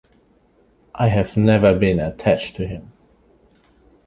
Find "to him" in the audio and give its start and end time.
2.55-2.91